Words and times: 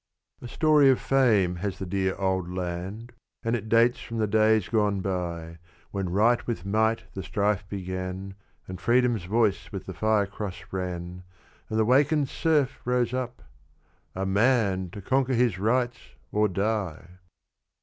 A 0.41 0.47
story 0.47 0.89
of 0.89 0.99
fame 0.99 1.57
has 1.57 1.77
the 1.77 1.85
"Dear 1.85 2.15
Old 2.15 2.49
Land," 2.49 3.11
And 3.43 3.55
it 3.55 3.69
dates 3.69 3.99
from 3.99 4.17
the 4.17 4.25
days 4.25 4.67
gone 4.67 4.99
by; 5.01 5.59
When 5.91 6.09
Right 6.09 6.47
with 6.47 6.65
Might 6.65 7.03
the 7.13 7.21
strife 7.21 7.69
began, 7.69 8.33
And 8.67 8.81
Freedom's 8.81 9.25
voice 9.25 9.71
with 9.71 9.85
the 9.85 9.93
Fire 9.93 10.25
cross 10.25 10.63
ran, 10.71 11.21
And 11.69 11.77
the 11.77 11.85
wakened 11.85 12.29
Serf 12.29 12.81
rose 12.83 13.13
up, 13.13 13.43
a 14.15 14.25
MAN, 14.25 14.89
To 14.89 15.03
conquer 15.03 15.33
his 15.35 15.59
rights, 15.59 15.99
or 16.31 16.47
DIE! 16.47 17.19